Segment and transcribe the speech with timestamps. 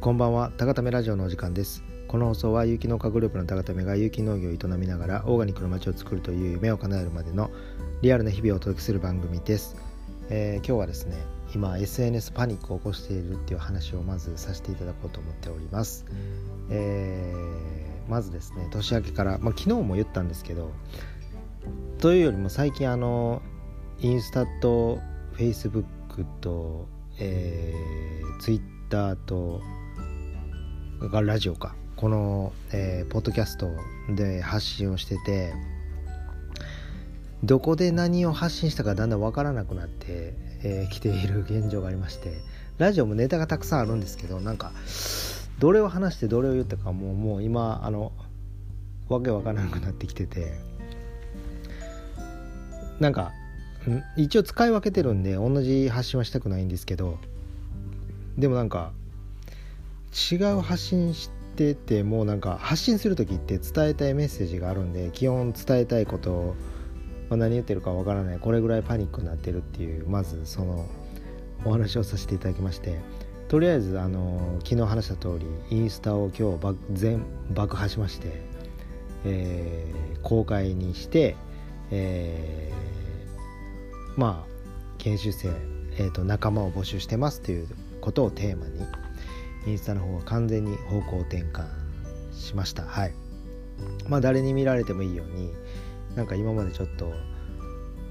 [0.00, 0.50] こんばんは。
[0.56, 1.84] 高ためラジオのお時間です。
[2.08, 7.50] この放送は有機農家グループの高ためが有機農業を営みながらオーガニックの街を作るという夢を叶えるまでの
[8.00, 9.76] リアルな日々をお届けする番組です、
[10.30, 11.18] えー、今日はですね
[11.54, 16.06] 今 SNS パニックを起こしているっていう話をまずさせていただこうと思っております、
[16.70, 20.70] えー、まずですね年明けから、まあ、昨日も言ったんですけど
[21.98, 23.42] というよりも最近あの
[23.98, 24.98] インスタと
[25.34, 29.60] フェイスブックと、えー、ツイッターと
[31.08, 31.74] がラジオか。
[32.00, 33.68] この、えー、ポッドキャスト
[34.08, 35.52] で発信をしてて
[37.44, 42.38] どこで何を発信したかだんだん分からなくなってき、えー、ている現状がありまして
[42.78, 44.72] ラジオもネタがたくさんあるんですけどなんか
[45.58, 48.12] どれを話してどれを言ったかもうもう今あの
[49.10, 50.54] わけわからなくなってきてて
[52.98, 53.32] なんか
[54.16, 57.18] 一応使い分けてるんで同じ発信はしたくないんですけど
[58.38, 58.92] でもなんか
[60.12, 66.54] 違う発信しててもなんか発信する時って伝えたいメッセージがあるんで基本伝えたいことを、
[67.28, 70.86] まあ、何言ってるかわからないこれぐらいパニックになってるっていうまずその
[71.64, 72.98] お話をさせていただきまして
[73.48, 75.38] とりあえずあの昨日話した通
[75.70, 78.28] りインスタを今日全爆破しまして、
[79.24, 81.36] えー、公開にして、
[81.90, 84.50] えー、まあ
[84.98, 85.48] 研修生、
[85.98, 87.68] えーと仲間を募集してますという
[88.00, 88.86] ことをテーマに
[89.66, 91.66] インスタの方は完全に方向転換
[92.32, 92.84] しました。
[92.84, 93.14] はい。
[94.08, 95.52] まあ誰に見られてもいいように
[96.16, 97.12] なんか今までちょっと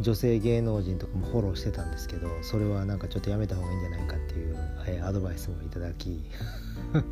[0.00, 6.22] 女性芸能人とかもフォローしてたんですけどそれはなんかちょっとやめた方がいいんじゃないかっていう、えアドバイスもいただき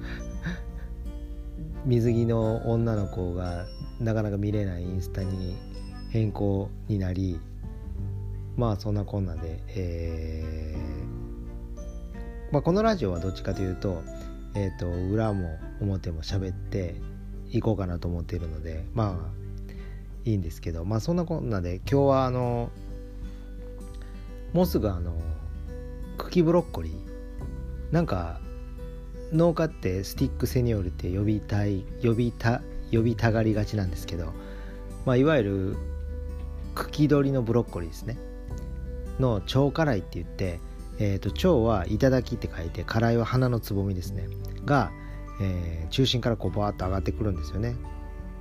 [1.85, 3.67] 水着の女の子が
[4.01, 5.57] なかなか見れないインスタに
[6.11, 7.41] 変更になり
[8.57, 10.77] まあそんなこんなで、えー
[12.53, 14.03] まあ、このラジオはどっちかというと
[14.57, 16.95] えーと、裏も表も喋って
[17.51, 19.31] いこうかなと思っているのでまあ
[20.25, 22.71] いいんですけどまあそんなこんなで今日はあの
[24.55, 25.15] もうすぐあの
[26.17, 28.41] 茎ブロッコリーなんか
[29.31, 34.33] 農家ってスティックセニョールって呼びたい呼びた呼びたがりがちなんですけど
[35.05, 35.77] まあいわゆる
[36.75, 38.19] 茎取りのブロッコリーですね。
[39.21, 40.61] の超辛いって言って
[40.99, 44.29] えーと、腸は「頂き」って書いて辛いは花のつぼみですね。
[44.67, 44.91] が、
[45.41, 47.77] えー、中心からこうバーッと上がってくるんですよね。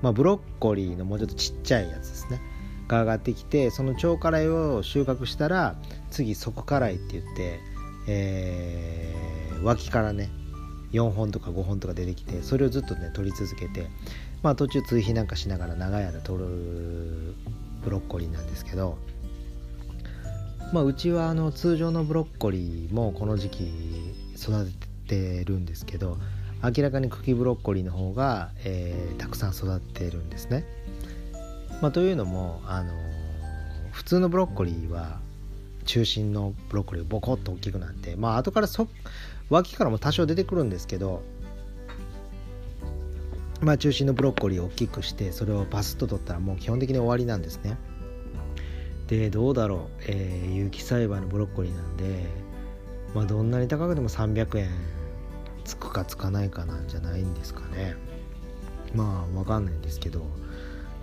[0.01, 2.41] まあブロッコリーのもうちょっとちっちゃいやつですね。
[2.87, 5.75] が上がってきてその腸辛いを収穫したら
[6.11, 7.59] 次底辛いって言って、
[8.07, 10.29] えー、脇からね
[10.91, 13.87] 4本とか5本とか出てきてそれをずっとね取り続けて
[14.43, 16.45] まあ途中追肥なんかしながら長い間取る
[17.83, 18.99] ブロッコリーなんですけど
[20.73, 23.63] まあ、うちはあの通常のブロッコリーもこの時期
[24.35, 26.17] 育ててるんですけど
[26.63, 30.65] 明らかに茎ブロッコリーの方が、えー、たくさん育ってるんですね。
[31.81, 32.95] まあ、というのも、あのー、
[33.91, 35.19] 普通のブロッコリーは
[35.85, 38.87] 中心のブロッコリーボコッと大きくなってまあ後からそ
[39.49, 41.21] 脇からも多少出てくるんですけど
[43.61, 47.77] まあ中心のブロッコリーを大きくしてそれをパスッと取ったらもう基本的に終わりなんですね。
[49.07, 52.25] でどうだろう、えー、有機栽培のブロッコリーなんで、
[53.15, 54.69] まあ、どんなに高くても300円
[55.63, 57.95] つくかつかないかなんじゃないんですかね。
[58.93, 60.21] まあわかんないんですけど。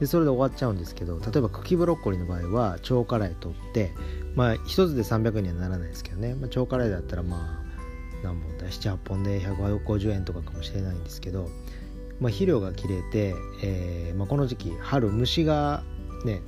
[0.03, 3.93] でそれで終わっちゃうんですけど例えば茎ブロッコリーの場合は超辛い取って
[4.35, 11.51] まあ1つで300円にはならないですけどね、まあ、超辛いだったらまあ何本だ78本で150円とかかもしれないんですけど、
[12.19, 15.85] まあ、肥料が切れて、えーまあ、この時期春虫が
[16.25, 16.43] ね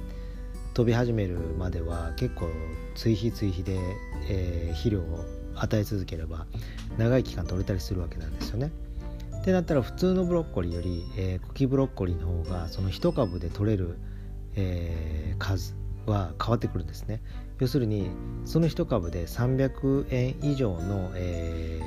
[0.72, 2.48] 飛び始めるまでは結構
[2.96, 3.78] 追肥追肥で、
[4.28, 5.24] えー、肥料を
[5.56, 6.46] 与え続ければ
[6.98, 8.72] 長い期間取れたりするわけなんですよね。
[9.40, 13.98] ってなったら普通のブロッコリーより、えー、茎ブロッコリーの方がその1株で取れる、
[14.56, 15.74] えー、数
[16.06, 17.20] は変わってくるんですね。
[17.60, 18.08] 要するに
[18.46, 21.80] その1株で300円以上の、え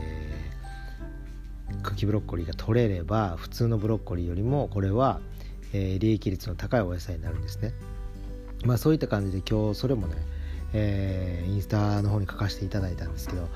[1.71, 5.19] ー、茎ブロッコリーが取れれば普通のブロッコリーよりもこれは、
[5.73, 7.73] えー、利益率の高いお野菜になるんですね。
[8.65, 10.15] まあそういった感じで今日それもね、
[10.73, 13.47] えー、インスタの方に書かせていただいたんですけど、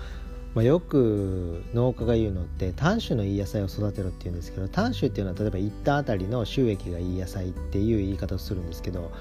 [0.56, 9.12] まあ、よく農家が言うのって短種のいい野菜を育てろって言うんですけど短種っていうのは例えば1旦あたりの収益がいい野菜っていう言い方をするんですけど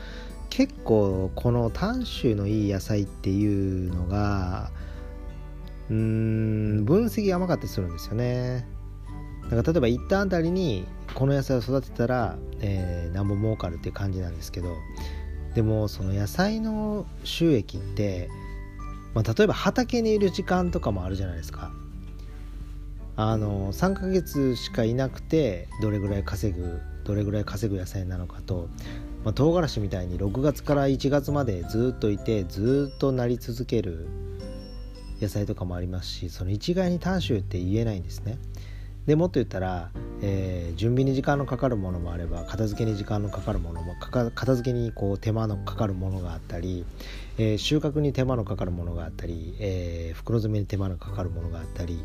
[0.49, 4.71] 結構この短種のいい野菜っていうのが
[5.89, 8.67] うーん分析甘かったりするんですよね。
[9.51, 14.77] だか例えば1旦あたりにこの野菜を育てたら、えー、何も儲かるっていう感じなんですけど
[15.55, 18.29] でもその野菜の収益って、
[19.15, 21.73] まあ、例えば畑にいる時間とかもあるじゃないですか
[23.17, 28.69] あの3ヶ月しかいなくてどれぐらい稼ぐどれぐらい稼ぐ野菜なのかと、
[29.25, 34.09] まあ、唐辛子みたいに6月から1月までずっといてずっとなり続ける
[35.21, 38.39] 野菜とかもありますしその一概に短臭って言えないんですね。
[39.11, 39.91] でもっと言ったら、
[40.23, 46.85] えー、準備に時間のかかるものもあれば片付けに時間のかかるものも片付けにこう手間のかかるものがあったり、
[47.37, 52.05] えー、収穫に手間のかかるものがあったり、えー、袋詰めに手間のかかるものがあったり、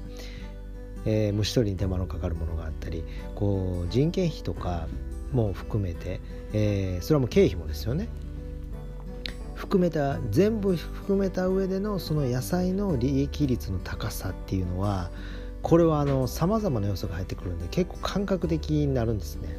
[1.05, 3.03] え虫取りに手間のかかるものがあったり
[3.35, 4.87] こう人件費とか
[5.31, 6.21] も含めて、
[6.53, 8.07] えそれはもう経費もですよね。
[9.53, 15.11] 含めた全部含めた上でのその野菜の利益率の高さっていうのは
[15.65, 19.57] これはさまざまな要素が入ってくるんで結構感覚的になるんですね。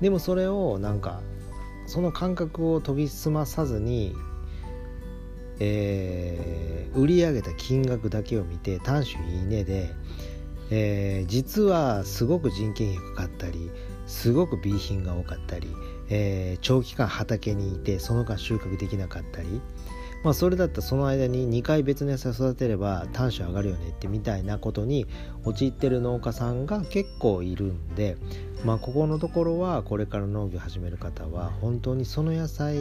[0.00, 1.20] でもそれをなんか
[1.86, 4.14] その感覚を研ぎ澄まさずに、
[5.60, 9.90] えー、売り上げた金額だけを見て単種いいねで、
[10.70, 13.70] えー、実はすごく人件費がかかったり
[14.06, 15.68] すごく B 品が多かったり、
[16.08, 19.60] えー、長期間畑にいてその間収穫できなかったり、
[20.24, 25.06] まあ、それだったらその間に2回別の野菜育てれば短所上がるよねってみたいなことに
[25.44, 28.16] 陥ってる農家さんが結構いるんで、
[28.64, 32.76] まあ、ここのところはこれから農業始める方は本当にその野菜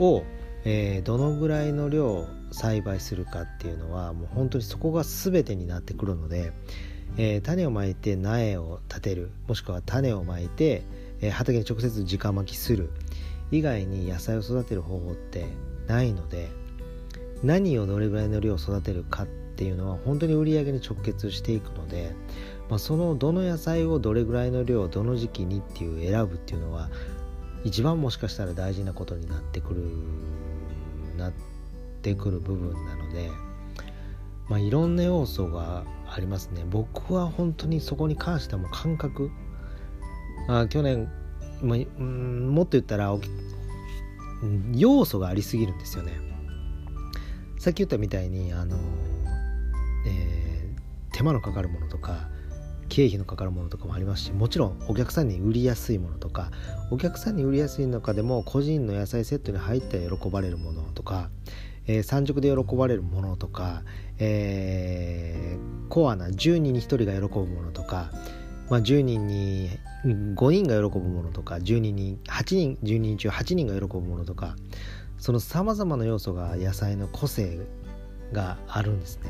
[0.00, 0.24] を、
[0.64, 6.52] えー、どのぐらいの量栽培するかっていうのはもう本当にそこが全てになってくるので、
[7.16, 10.82] えー、種をまいて苗を立てるもしくは種をまいて、
[11.20, 12.90] えー、畑に直接直巻きする。
[13.52, 15.46] 以外に野菜を育てる方法って
[15.86, 16.50] ないので
[17.44, 22.16] 何をどれぐらいの量育てるかっていうのは本当に売り上げに直結していくので、
[22.70, 26.88] まあ、そのどの野菜をどれぐらいの量どの時期にっていう選ぶっていうのは
[27.64, 29.82] 一番もしかしたら大事なことになってくる
[31.16, 31.32] なっ
[32.00, 33.30] てくる部分なので、
[34.48, 36.64] まあ、いろんな要素がありますね。
[36.68, 39.30] 僕は本当にそこに関してはも感覚。
[40.48, 41.08] あ去年
[41.62, 43.16] ま、もっと言ったら
[44.74, 46.12] 要素がありすぎるんですよね。
[47.58, 48.76] さっき言ったみたいにあの、
[50.04, 52.28] えー、手間のかかるものとか
[52.88, 56.50] 経費のかかるものとかもありますしもちろんお客さんに売りやすいものとか
[56.90, 61.30] お客さんに売りやすい中でも個人の野菜セットに入ったら喜ばれるものとか、
[61.86, 63.84] えー、産直で喜ばれるものとか、
[64.18, 68.10] えー、コアな10人に1人が喜ぶものとか
[68.72, 69.68] まあ、10人に
[70.06, 74.56] 5人が喜ぶものとか10人に8人10人中8人が喜ぶものとか
[75.18, 77.60] そのさまざまな要素が野菜の個性
[78.32, 79.28] があるんですね。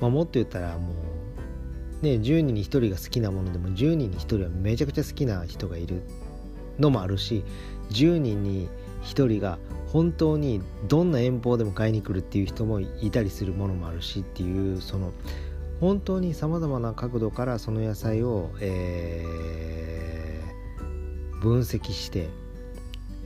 [0.00, 0.94] まあ、もっと言ったらも
[2.00, 6.00] うね10人に1人が好きなものでも10人に1人はめちゃくちゃ好きな人がいる
[6.78, 7.44] のもあるし
[7.90, 8.70] 10人に
[9.02, 9.58] 1人が
[9.92, 15.12] 本当にどんな遠方でも買いに来るっていう人もいたりするものもあるしっていうその
[15.80, 22.28] 本当にさまざまな角度からその野菜を、えー、分析して、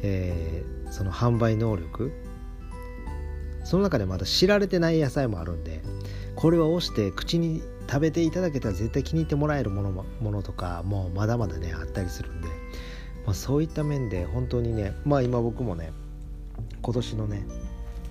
[0.03, 2.13] えー、その販売能力
[3.65, 5.83] その中でまだ知られてない野菜もあるんで
[6.35, 12.49] これは押して口に食べていただけたら絶対気に入ってもらえるものものとかもうまだまだねあったりするんで、
[13.25, 15.93] まあ、そういった面で本当にねまあ今僕もね
[16.83, 17.45] 今年のね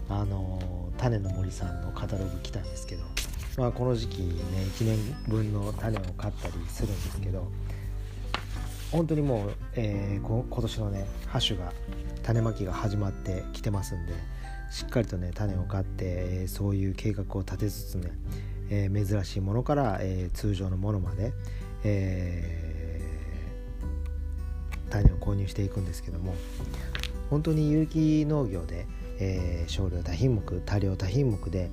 [0.09, 0.59] あの
[0.97, 3.03] 種の森さんのカタログ来たんですけど
[3.57, 4.33] まあ、この時期ね
[4.77, 7.51] 1年分の種を買ったりするんですけど
[8.91, 11.73] 本当にもう、えー、今年のねハ種が
[12.23, 14.13] 種まきが始まってきてますんで
[14.71, 16.05] しっかりとね種を買って、
[16.43, 18.11] え、そういう計画を立てつつね、
[18.69, 21.33] えー、珍しいものから、えー、通常のものまで、
[21.83, 23.01] え
[24.89, 26.35] 種を購入していくんですけども
[27.29, 28.85] 本当に有機農業で、
[29.21, 31.69] え少量多品目多量多品目で、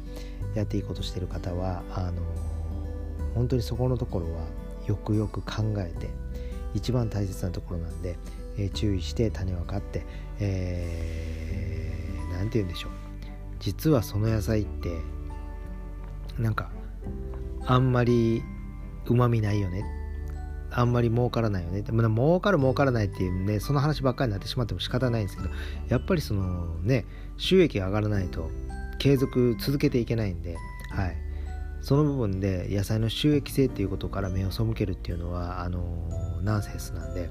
[0.54, 2.22] やっていこうとしてる方はあの
[3.34, 4.42] 本当にそこのところは
[4.86, 6.08] よくよく考えて
[6.74, 8.16] 一番大切なところなんで、
[8.58, 10.06] えー、注意して種を買って何、
[10.40, 12.92] えー、て言うんでしょう。
[13.60, 14.90] 実はその野菜って
[16.38, 16.70] なんか
[17.66, 18.42] あんまり
[19.06, 19.84] うまみないよね。
[20.70, 25.48] あんまり儲からないよねまあ、儲かる儲からないっていうねその話ばっかりになってしまっても仕方ないんですけど
[25.88, 27.06] やっぱりそのね
[27.36, 28.50] 収益が上がらないと
[28.98, 30.56] 継続続けていけないんで、
[30.90, 31.16] はい、
[31.80, 35.80] その部分で野菜の収益性っていうことから目を背けるっていうのはあの
[36.42, 37.30] ナンセンスなんで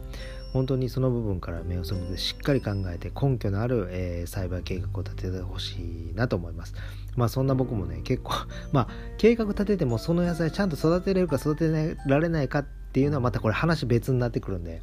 [0.54, 6.74] 本当にその部分から目を背けてしっかり考えて根拠のある、えー、栽培計画を立ててほしいなと思います。
[7.16, 8.34] まあそんな僕もね結構
[8.72, 14.82] まあ計画立ててもその野菜ちゃんと育てれるか育てられないかってていうのはまたこれ話別になってくるんで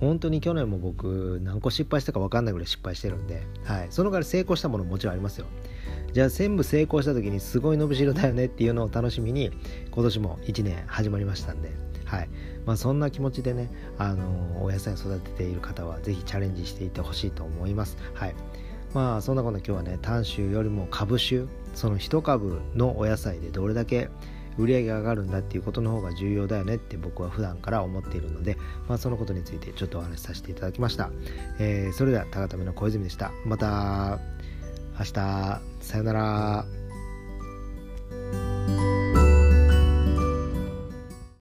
[0.00, 5.46] 本当に去年も僕何個失敗したか分かんないぐらい失敗してるんで、はい、その代わり成功したものももちろんありますよ。
[6.12, 9.52] じゃあ全部成功した時にすごい伸びしろだよねっていうのを楽しみに
[9.92, 11.70] 今年も1年始まりましたんで
[12.04, 12.28] はい
[12.64, 17.96] まあ、そんな気持ちでね、あのお野菜育てている方は是非チャレンジしていってほしいと思います。
[18.14, 18.34] はい
[18.92, 24.08] まあそんなこと今日はね単種よりも株種その1株のお野菜でどれだけ
[24.58, 28.56] 売り上げが上がるんだっていうことの方が重要だよねって僕は普段から思っているので、
[28.88, 31.10] まあ、そのことについてちょっとお話しさせていただきました、
[31.58, 33.32] えー、それでは高ための小泉でした。
[33.44, 34.18] また
[34.98, 35.60] 明日。
[35.80, 36.85] さよなら。